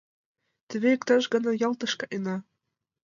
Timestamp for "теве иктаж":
0.67-1.23